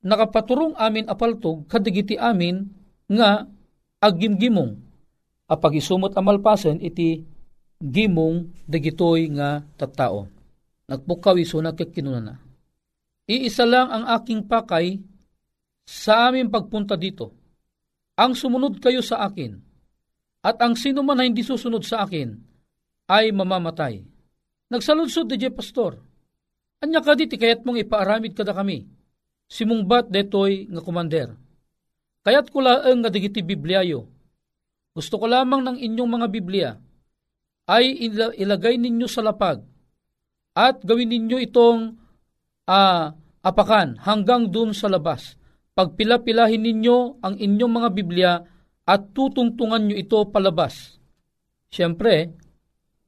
nakapaturong 0.07 0.79
amin 0.79 1.11
apaltog 1.11 1.67
kadigiti 1.67 2.15
amin 2.15 2.71
nga 3.11 3.43
aggimgimong 3.99 4.79
apag 5.51 5.75
isumot 5.75 6.15
amalpasen 6.15 6.79
iti 6.79 7.19
gimong 7.83 8.47
dagitoy 8.63 9.27
nga 9.35 9.59
tattao. 9.75 10.36
Nagpukaw 10.87 11.35
iso 11.35 11.59
nagkikinunana. 11.59 12.39
Iisa 13.27 13.67
lang 13.67 13.91
ang 13.91 14.07
aking 14.07 14.47
pakay 14.47 14.95
sa 15.83 16.31
aming 16.31 16.47
pagpunta 16.47 16.95
dito. 16.95 17.35
Ang 18.15 18.33
sumunod 18.39 18.79
kayo 18.79 19.03
sa 19.03 19.27
akin 19.27 19.51
at 20.47 20.57
ang 20.63 20.79
sino 20.79 21.03
man 21.03 21.19
na 21.19 21.27
hindi 21.27 21.43
susunod 21.43 21.83
sa 21.83 22.07
akin 22.07 22.31
ay 23.11 23.35
mamamatay. 23.35 23.99
Nagsaludsod 24.71 25.27
di 25.27 25.47
pastor. 25.51 25.99
Anya 26.83 27.03
ka 27.03 27.19
diti 27.19 27.35
kayat 27.35 27.67
mong 27.67 27.83
ipaaramid 27.83 28.31
kada 28.31 28.55
kami. 28.55 28.87
Simungbat 29.47 30.07
detoy 30.07 30.67
nga 30.71 30.79
kumander. 30.83 31.35
Kayat 32.23 32.47
ko 32.51 32.59
laeng 32.63 33.03
nga 33.03 33.11
digiti 33.11 33.43
Bibliayo. 33.43 34.07
Gusto 34.91 35.19
ko 35.19 35.27
lamang 35.27 35.63
ng 35.63 35.77
inyong 35.83 36.09
mga 36.19 36.27
Biblia 36.27 36.69
ay 37.67 37.91
ilagay 38.39 38.79
ninyo 38.79 39.07
sa 39.07 39.23
lapag 39.23 39.63
at 40.57 40.81
gawin 40.81 41.13
ninyo 41.13 41.37
itong 41.45 41.93
uh, 42.65 43.13
apakan 43.45 44.01
hanggang 44.01 44.49
dun 44.49 44.73
sa 44.73 44.89
labas. 44.89 45.37
Pagpila-pilahin 45.77 46.65
ninyo 46.65 47.21
ang 47.21 47.37
inyong 47.37 47.73
mga 47.77 47.89
Biblia 47.93 48.31
at 48.89 49.13
tutungtungan 49.13 49.85
nyo 49.85 49.93
ito 49.93 50.17
palabas. 50.33 50.97
Siyempre, 51.69 52.33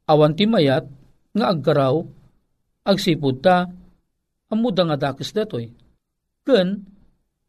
awan 0.05 0.37
timayat 0.37 0.85
nga 1.33 1.45
aggaraw, 1.49 2.05
agsipod 2.85 3.41
ta, 3.41 3.65
amuda 4.53 4.85
nga 4.85 5.09
dakis 5.09 5.33
detoy. 5.33 5.73
Ken, 6.45 6.85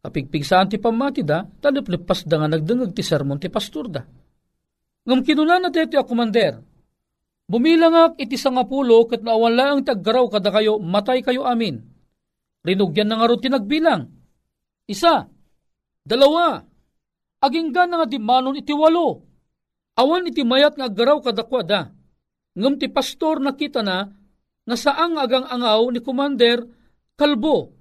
kapigpigsaan 0.01 0.73
ti 0.73 0.81
pamati 0.81 1.21
da, 1.21 1.45
taliplipas 1.45 2.25
da 2.25 2.41
nga 2.41 2.49
nagdangag 2.49 2.97
ti 2.97 3.05
sermon 3.05 3.37
ti 3.37 3.53
pastor 3.53 3.93
da. 3.93 4.01
Ngam 5.05 5.21
kinuna 5.21 5.61
na 5.61 5.69
dito 5.69 6.01
a 6.01 6.05
kumander, 6.05 6.61
Bumilangak 7.51 8.15
iti 8.23 8.39
sangapulo 8.39 9.11
kat 9.11 9.27
naawala 9.27 9.75
ang 9.75 9.83
taggaraw 9.83 10.31
kada 10.31 10.55
kayo, 10.55 10.79
matay 10.79 11.19
kayo 11.19 11.43
amin. 11.43 11.83
Rinugyan 12.63 13.11
na 13.11 13.19
nga 13.19 13.27
ro 13.27 13.43
tinagbilang. 13.43 14.07
Isa, 14.87 15.27
dalawa, 16.07 16.63
agingga 17.43 17.91
na 17.91 17.99
nga 17.99 18.07
di 18.07 18.23
manon 18.23 18.55
iti 18.55 18.71
walo. 18.71 19.27
Awan 19.99 20.31
iti 20.31 20.47
mayat 20.47 20.79
nga 20.79 20.87
aggaraw 20.87 21.19
kada 21.27 21.43
kwada. 21.43 21.91
Ngam 22.55 22.79
ti 22.79 22.87
pastor 22.87 23.43
nakita 23.43 23.83
na 23.83 24.07
nga 24.63 24.77
saang 24.79 25.19
agang 25.19 25.51
angaw 25.51 25.91
ni 25.91 25.99
Commander 25.99 26.63
Kalbo. 27.19 27.75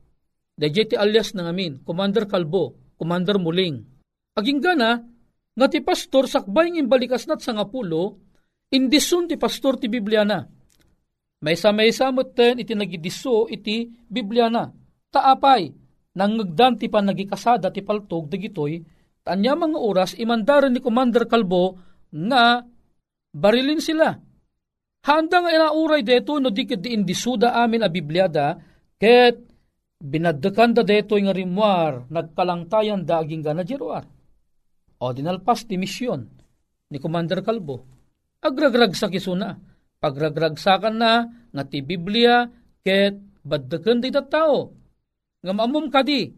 Dajay 0.57 0.85
ti 0.91 0.95
alias 0.97 1.37
na 1.37 1.45
ngamin, 1.45 1.85
Commander 1.85 2.25
Kalbo, 2.25 2.73
Commander 2.97 3.37
Muling. 3.37 3.85
Agingga 4.33 4.73
na, 4.73 4.97
nga 5.53 5.67
ti 5.69 5.79
pastor 5.79 6.25
sakbay 6.25 6.73
ng 6.73 6.89
imbalikas 6.89 7.29
nat 7.29 7.45
sangapulo, 7.45 8.17
Indisun 8.69 9.25
ti 9.25 9.33
pastor 9.33 9.81
ti 9.81 9.89
Biblia 9.89 10.21
na. 10.21 10.45
May 11.41 11.57
sa 11.57 11.73
ten 12.35 12.61
iti 12.61 12.77
nagidiso 12.77 13.49
iti 13.49 13.89
Biblia 14.05 14.45
na. 14.45 14.69
Taapay, 15.09 15.73
nang 16.13 16.37
ngagdan 16.37 16.77
ti 16.77 16.85
pa 16.85 17.01
nagikasada 17.01 17.73
ti 17.73 17.81
paltog 17.81 18.29
dagitoy, 18.29 18.77
tanya 19.25 19.57
mga 19.57 19.77
oras 19.79 20.11
imandaran 20.21 20.69
ni 20.69 20.85
Commander 20.85 21.25
Kalbo 21.25 21.81
nga 22.13 22.61
barilin 23.33 23.81
sila. 23.81 24.13
Handa 24.99 25.37
nga 25.41 25.49
inauray 25.49 26.05
deto 26.05 26.37
no 26.37 26.53
di 26.53 26.67
di 26.69 26.93
indisuda 26.93 27.57
amin 27.57 27.87
a 27.87 27.89
Bibliada 27.89 28.59
ket 28.99 29.39
binaddekan 29.97 30.75
da 30.75 30.83
deto 30.85 31.17
nga 31.17 31.33
rimwar 31.33 32.05
nagkalangtayan 32.11 33.01
da 33.01 33.23
aging 33.23 33.41
gana 33.41 33.65
jeroar. 33.65 34.05
O 34.99 35.09
dinalpas 35.15 35.65
ti 35.65 35.79
misyon 35.79 36.21
ni 36.91 36.99
Commander 37.01 37.41
Kalbo 37.41 37.98
agragragsak 38.43 39.15
isuna. 39.15 39.59
Pagragragsakan 39.99 40.95
na 40.95 41.27
nga 41.51 41.63
ti 41.67 41.83
Biblia 41.83 42.47
ket 42.83 43.19
baddaken 43.43 43.99
ti 43.99 44.09
tao. 44.15 44.71
Nga 45.43 45.53
maamom 45.55 45.91
kadi, 45.91 46.31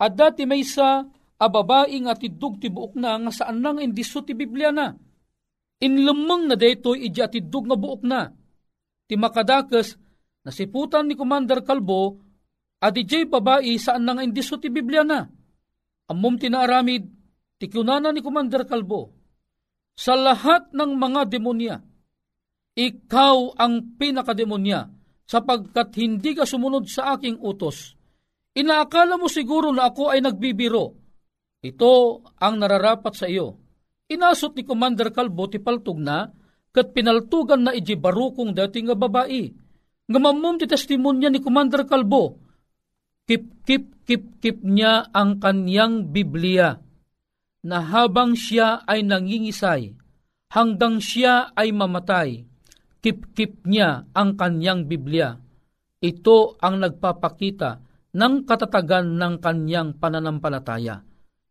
adda 0.00 0.32
ti 0.32 0.44
maysa 0.44 1.08
a 1.38 1.46
babae 1.48 1.96
nga 2.04 2.16
tidug 2.16 2.60
ti 2.60 2.68
buok 2.68 2.96
na 3.00 3.16
nga 3.16 3.32
saan 3.32 3.64
nang 3.64 3.80
indiso 3.80 4.20
ti 4.24 4.36
Biblia 4.36 4.72
na. 4.72 4.92
Inlumang 5.78 6.50
na 6.50 6.56
daytoy 6.58 7.06
iji 7.08 7.22
atidug 7.22 7.70
nga 7.70 7.76
buok 7.78 8.02
na. 8.04 8.28
Ti 9.08 9.14
makadakes 9.16 9.96
nasiputan 10.44 11.08
ni 11.08 11.16
Commander 11.16 11.64
Kalbo 11.64 12.20
adi 12.82 13.08
jay 13.08 13.24
babae 13.24 13.72
saan 13.80 14.04
nang 14.04 14.20
indiso 14.20 14.60
ti 14.60 14.68
Biblia 14.68 15.00
na. 15.00 15.24
Amom 16.12 16.36
tinaaramid 16.36 17.04
ti 17.56 17.72
kunana 17.72 18.12
ni 18.12 18.20
Commander 18.20 18.68
Kalbo 18.68 19.17
sa 19.98 20.14
lahat 20.14 20.70
ng 20.70 20.94
mga 20.94 21.26
demonya, 21.26 21.82
ikaw 22.78 23.58
ang 23.58 23.98
pinakademonya 23.98 24.86
sapagkat 25.26 25.98
hindi 25.98 26.38
ka 26.38 26.46
sumunod 26.46 26.86
sa 26.86 27.18
aking 27.18 27.42
utos. 27.42 27.98
Inaakala 28.54 29.18
mo 29.18 29.26
siguro 29.26 29.74
na 29.74 29.90
ako 29.90 30.14
ay 30.14 30.22
nagbibiro. 30.22 30.94
Ito 31.58 32.22
ang 32.38 32.62
nararapat 32.62 33.18
sa 33.18 33.26
iyo. 33.26 33.58
Inasot 34.06 34.54
ni 34.54 34.62
Commander 34.62 35.10
Kalbo 35.10 35.50
ti 35.50 35.58
paltog 35.58 35.98
na 35.98 36.30
kat 36.70 36.94
pinaltugan 36.94 37.66
na 37.66 37.74
iji 37.74 37.98
barukong 37.98 38.54
dating 38.54 38.94
nga 38.94 38.96
babae. 38.96 39.50
Ngamamom 40.06 40.62
ti 40.62 40.70
testimonya 40.70 41.28
ni 41.28 41.42
Commander 41.42 41.82
Kalbo. 41.82 42.38
Kip, 43.26 43.66
kip, 43.66 44.06
kip, 44.06 44.38
kip 44.38 44.62
niya 44.62 45.10
ang 45.10 45.42
kanyang 45.42 46.08
Biblia 46.08 46.87
na 47.64 47.82
habang 47.82 48.38
siya 48.38 48.86
ay 48.86 49.02
nangingisay, 49.02 49.94
hanggang 50.54 51.02
siya 51.02 51.50
ay 51.58 51.74
mamatay, 51.74 52.46
kip-kip 53.02 53.66
niya 53.66 54.06
ang 54.14 54.38
kanyang 54.38 54.86
Biblia. 54.86 55.34
Ito 55.98 56.60
ang 56.62 56.78
nagpapakita 56.78 57.70
ng 58.14 58.34
katatagan 58.46 59.18
ng 59.18 59.34
kanyang 59.42 59.98
pananampalataya. 59.98 61.02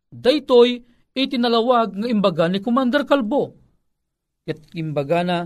Daytoy 0.07 0.79
itinalawag 1.11 1.99
ng 1.99 2.07
imbaga 2.07 2.47
ni 2.47 2.63
Commander 2.63 3.03
Kalbo. 3.03 3.51
At 4.47 4.63
imbaga 4.79 5.27
na, 5.27 5.43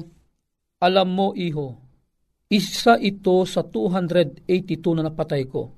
alam 0.78 1.10
mo 1.10 1.34
iho, 1.34 1.82
isa 2.54 3.02
ito 3.02 3.42
sa 3.50 3.66
282 3.66 4.46
na 4.94 5.10
napatay 5.10 5.50
ko. 5.50 5.74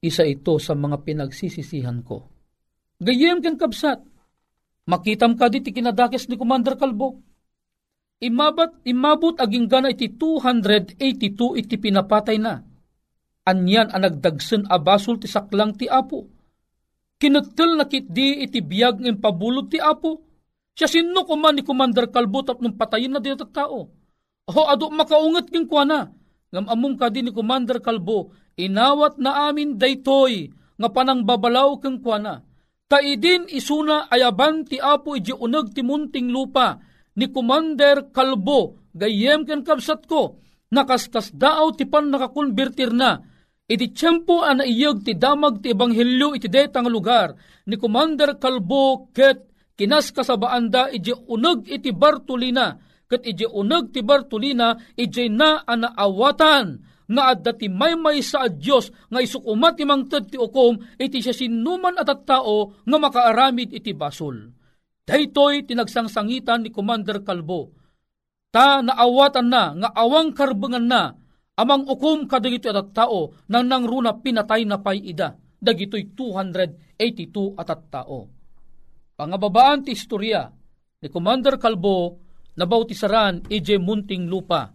Isa 0.00 0.24
ito 0.24 0.56
sa 0.56 0.72
mga 0.72 1.04
pinagsisisihan 1.04 2.00
ko 2.00 2.33
Gayem 3.04 3.44
ken 3.44 3.60
kabsat. 3.60 4.00
Makitam 4.88 5.36
ka 5.36 5.52
di 5.52 5.60
kinadakes 5.60 6.28
ni 6.28 6.40
Commander 6.40 6.80
Kalbo. 6.80 7.20
Imabat, 8.24 8.80
imabot 8.88 9.36
aging 9.36 9.68
gana 9.68 9.92
iti 9.92 10.08
282 10.08 11.60
iti 11.60 11.76
pinapatay 11.76 12.40
na. 12.40 12.64
Anyan 13.44 13.92
ang 13.92 14.08
nagdagsen 14.08 14.64
abasol 14.64 15.20
ti 15.20 15.28
saklang 15.28 15.76
ti 15.76 15.84
apo. 15.84 16.24
Kinutil 17.20 17.76
na 17.76 17.84
di 17.84 18.40
iti 18.40 18.64
biyag 18.64 19.04
ng 19.04 19.20
pabulod 19.20 19.68
ti 19.68 19.76
apo. 19.76 20.24
Siya 20.72 20.88
sino 20.88 21.28
kuman 21.28 21.60
ni 21.60 21.62
Commander 21.62 22.08
Kalbo 22.08 22.40
tap 22.40 22.64
nung 22.64 22.80
patayin 22.80 23.12
na 23.12 23.20
dito 23.20 23.44
tao. 23.52 23.92
Ho 24.48 24.62
ado 24.68 24.88
makaungat 24.88 25.52
king 25.52 25.68
kwa 25.68 25.84
na. 25.84 26.08
Ngam 26.52 26.66
among 26.72 26.96
ka 26.96 27.12
ni 27.12 27.34
Commander 27.34 27.82
Kalbo, 27.82 28.30
inawat 28.54 29.18
na 29.18 29.50
amin 29.50 29.74
daytoy 29.74 30.54
nga 30.78 30.88
panang 30.90 31.26
babalaw 31.26 31.76
keng 31.82 31.98
kwa 31.98 32.44
na 32.90 33.00
Kaidin 33.00 33.48
isuna 33.48 34.10
ayaban 34.10 34.64
ti 34.68 34.76
apo 34.80 35.16
iji 35.16 35.32
uneg 35.32 35.72
ti 35.74 35.82
munting 35.82 36.28
lupa 36.28 36.78
ni 37.16 37.32
Commander 37.32 38.12
Kalbo. 38.12 38.76
Gayem 38.94 39.42
ken 39.46 39.64
kabsat 39.64 40.06
ko 40.06 40.38
nakaskas 40.70 41.32
daaw 41.34 41.72
ti 41.74 41.84
pan 41.86 42.10
nakakonvertir 42.10 42.92
na. 42.92 43.18
Iti 43.66 43.88
tiyempo 43.96 44.44
ana 44.44 44.62
iyeg 44.68 45.02
ti 45.02 45.16
damag 45.16 45.64
ti 45.64 45.72
ebanghelyo 45.72 46.36
iti 46.36 46.48
detang 46.52 46.86
lugar 46.92 47.34
ni 47.66 47.80
Commander 47.80 48.36
Kalbo 48.36 49.08
ket 49.16 49.48
kinas 49.74 50.12
kasabaan 50.12 50.68
da 50.70 50.92
iji 50.92 51.16
uneg 51.26 51.64
iti 51.66 51.90
Bartolina. 51.90 52.76
Ket 53.08 53.24
iji 53.24 53.48
uneg 53.48 53.90
ti 53.96 54.04
Bartolina 54.04 54.76
iji 54.94 55.32
na 55.32 55.64
anaawatan 55.66 56.84
nga 57.04 57.36
adda 57.36 57.52
ti 57.52 57.68
maymay 57.68 58.24
sa 58.24 58.48
Dios 58.48 58.88
nga 59.12 59.20
isukumat 59.20 59.76
ti 59.76 59.84
mangted 59.84 60.32
ti 60.32 60.36
ukom 60.40 60.80
iti 60.96 61.20
siya 61.20 61.36
sinuman 61.36 62.00
at 62.00 62.08
tao 62.24 62.80
nga 62.84 62.96
makaaramid 62.96 63.76
iti 63.76 63.92
basol. 63.92 64.48
Daytoy 65.04 65.68
tinagsangsangitan 65.68 66.64
ni 66.64 66.70
Commander 66.72 67.20
Kalbo. 67.20 67.76
Ta 68.48 68.80
naawatan 68.80 69.48
na 69.52 69.62
nga 69.76 69.88
awang 69.92 70.32
karbengan 70.32 70.86
na 70.88 71.12
amang 71.60 71.84
ukom 71.84 72.24
kadagito 72.24 72.72
at 72.72 72.96
tao 72.96 73.36
nang 73.52 73.68
nangruna 73.68 74.16
pinatay 74.18 74.64
na 74.64 74.80
pay 74.80 75.04
ida. 75.04 75.36
Dagitoy 75.64 76.12
282 76.12 77.56
at 77.56 77.70
tao. 77.88 78.28
Pangababaan 79.14 79.86
ti 79.86 79.92
istorya 79.94 80.44
ni 81.00 81.08
Commander 81.12 81.56
Kalbo 81.60 82.20
na 82.58 82.64
bautisaran 82.66 83.46
ije 83.46 83.78
munting 83.78 84.26
lupa 84.26 84.73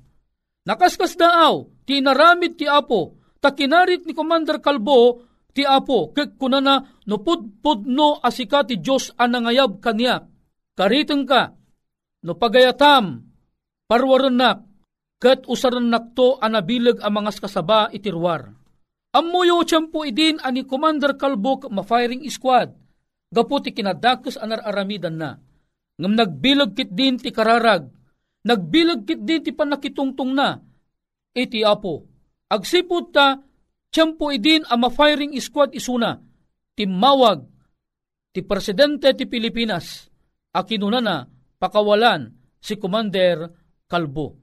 Nakaskas 0.69 1.17
daaw, 1.17 1.65
tinaramid 1.89 2.61
ti 2.61 2.69
Apo, 2.69 3.17
takinarit 3.41 4.05
ni 4.05 4.13
Commander 4.13 4.61
Kalbo, 4.61 5.25
ti 5.49 5.65
Apo, 5.65 6.13
kek 6.13 6.37
kunana 6.37 6.85
no 7.09 7.25
pudpudno 7.25 8.21
asika 8.21 8.61
ti 8.61 8.77
Diyos 8.77 9.09
anangayab 9.17 9.81
kaniya. 9.81 10.29
Kariteng 10.77 11.25
ka, 11.25 11.57
no 12.21 12.37
pagayatam, 12.37 13.25
parwarenak, 13.89 14.61
ket 15.17 15.49
usarenak 15.49 16.13
to 16.13 16.37
anabilag 16.37 17.01
ang 17.01 17.17
mga 17.17 17.41
kasaba 17.41 17.89
itirwar. 17.89 18.53
Amuyo 19.09 19.65
tiyempo 19.65 20.05
idin 20.05 20.37
ani 20.45 20.69
Commander 20.69 21.17
Kalbok 21.17 21.65
ma-firing 21.73 22.21
squad, 22.29 22.77
gaputi 23.33 23.73
kinadakos 23.73 24.37
anar 24.37 24.61
aramidan 24.61 25.17
na. 25.17 25.33
Ngam 25.97 26.13
nagbilag 26.13 26.77
kit 26.77 26.93
din 26.93 27.17
ti 27.17 27.33
kararag, 27.33 27.89
nagbilag 28.45 29.03
kit 29.03 29.21
din 29.23 29.43
ti 29.43 29.51
panakitungtong 29.51 30.31
na, 30.31 30.59
iti 31.35 31.63
apo. 31.63 32.05
Agsipod 32.49 33.13
ta, 33.13 33.37
tiyempo 33.89 34.33
idin 34.33 34.65
ang 34.65 34.85
ma-firing 34.85 35.35
squad 35.37 35.75
isuna, 35.75 36.17
timawag, 36.73 37.45
ti 38.33 38.41
presidente 38.45 39.13
ti 39.13 39.25
Pilipinas, 39.25 40.09
akinuna 40.53 40.99
na 41.01 41.25
pakawalan 41.57 42.29
si 42.57 42.77
Commander 42.77 43.49
Kalbo. 43.89 44.37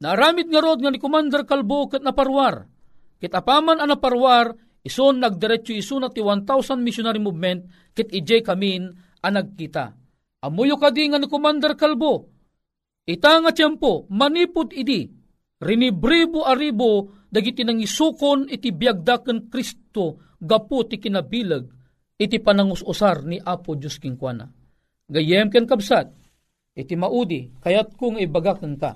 Naaramid 0.00 0.48
nga 0.48 0.60
rod 0.64 0.80
nga 0.80 0.88
ni 0.88 0.96
Commander 0.96 1.44
Kalbo 1.44 1.88
kat 1.92 2.00
naparwar, 2.00 2.64
kit 3.20 3.32
apaman 3.36 3.84
ang 3.84 3.92
naparwar, 3.92 4.56
ison 4.80 5.20
nagdiretso 5.20 5.76
iso 5.76 6.00
na 6.00 6.08
ti 6.08 6.24
1,000 6.24 6.80
missionary 6.80 7.20
movement 7.20 7.92
kit 7.92 8.08
ije 8.08 8.40
kamin 8.40 8.88
ang 9.20 9.34
nagkita. 9.36 9.92
Amuyo 10.40 10.80
kadi 10.80 11.12
nga 11.12 11.20
ni 11.20 11.28
Commander 11.28 11.76
Kalbo, 11.76 12.39
ita 13.10 13.42
nga 13.42 13.50
tiyempo 13.50 14.06
manipod 14.14 14.70
idi, 14.70 15.10
rinibribo 15.58 16.46
aribo 16.46 17.26
dagiti 17.26 17.66
nang 17.66 17.82
isukon 17.82 18.46
iti 18.46 18.70
biyagdaken 18.70 19.50
Kristo 19.50 20.38
gapu 20.38 20.86
ti 20.86 21.02
kinabilag 21.02 21.66
iti 22.20 22.36
panangusosar 22.36 23.24
ni 23.24 23.40
Apo 23.40 23.74
Diyos 23.74 23.96
Kingkwana. 23.96 24.44
Gayem 25.10 25.48
ken 25.48 25.64
kabsat, 25.64 26.12
iti 26.76 26.94
maudi, 26.94 27.48
kayat 27.64 27.96
kong 27.96 28.20
ibagakan 28.20 28.76
ka. 28.76 28.94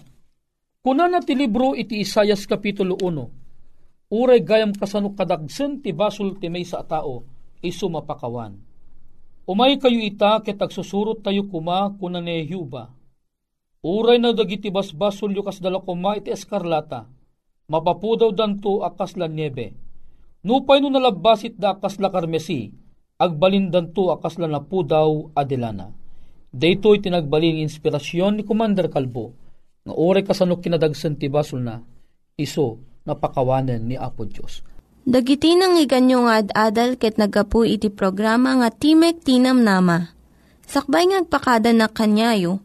Kuna 0.85 1.09
na 1.09 1.25
ti 1.25 1.33
libro 1.33 1.73
iti 1.73 2.05
Isayas 2.05 2.45
Kapitulo 2.45 3.01
1, 3.01 4.13
uray 4.13 4.45
gayam 4.45 4.77
kasanok 4.77 5.17
kadagsen 5.17 5.81
ti 5.81 5.97
basul 5.97 6.37
ti 6.37 6.53
may 6.53 6.69
sa 6.69 6.85
tao, 6.85 7.25
iso 7.65 7.89
mapakawan. 7.89 8.53
Umay 9.49 9.81
kayo 9.81 10.01
ita 10.01 10.45
ket 10.45 10.61
agsusurot 10.61 11.25
tayo 11.25 11.49
kuma 11.49 11.93
kuna 11.97 12.21
ni 12.21 12.45
Yuba. 12.45 12.93
Uray 13.85 14.17
na 14.17 14.33
dagiti 14.33 14.73
basbasol 14.73 15.37
yu 15.37 15.45
kas 15.45 15.61
dala 15.61 15.85
kuma 15.85 16.17
iti 16.17 16.33
eskarlata, 16.33 17.05
mapapudaw 17.69 18.33
danto 18.33 18.81
akas 18.81 19.21
la 19.21 19.29
niebe. 19.29 19.77
Nupay 20.41 20.81
no 20.81 20.89
nalabasit 20.89 21.61
da 21.61 21.77
akas 21.77 22.01
la 22.01 22.09
karmesi, 22.09 22.73
agbalindan 23.21 23.93
to 23.93 24.09
akas 24.09 24.41
la 24.41 24.49
napudaw 24.49 25.37
adelana. 25.37 25.93
Daytoy 26.49 27.05
tinagbalin 27.05 27.61
inspirasyon 27.61 28.41
ni 28.41 28.43
Commander 28.49 28.89
Kalbo, 28.89 29.37
nga 29.85 29.93
oray 29.93 30.25
kasanok 30.25 30.65
kinadagsan 30.65 31.21
ti 31.21 31.29
basol 31.29 31.61
na, 31.61 31.85
iso 32.41 32.81
napakawanan 33.05 33.85
ni 33.85 34.01
Apo 34.01 34.25
Diyos. 34.25 34.65
Dagiti 35.05 35.53
nang 35.61 35.77
iganyo 35.77 36.25
nga 36.25 36.41
ad-adal 36.41 36.97
ket 36.97 37.21
nagapu 37.21 37.69
iti 37.69 37.93
programa 37.93 38.57
nga 38.57 38.73
Timek 38.73 39.21
Tinam 39.21 39.61
Nama. 39.61 40.09
Sakbay 40.65 41.13
ngagpakada 41.13 41.77
na 41.77 41.93
kanyayo, 41.93 42.65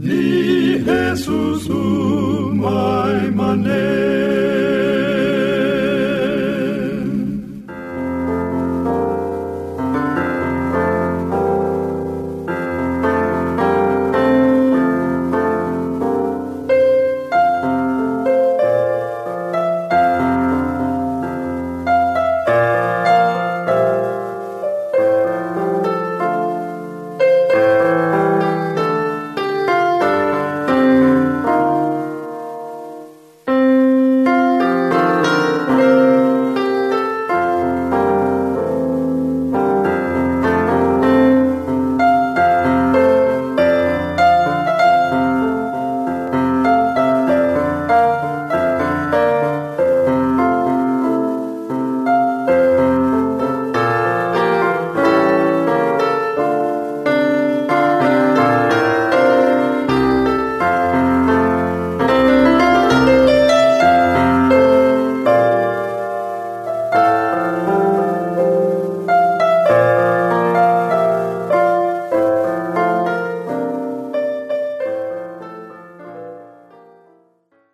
Ni 0.00 0.78
Jesus, 0.78 1.68
um 1.68 2.58
mein 2.58 3.34
Mann. 3.34 3.66